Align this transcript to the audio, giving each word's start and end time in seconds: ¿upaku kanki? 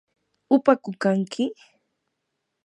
¿upaku 0.55 0.89
kanki? 1.01 1.43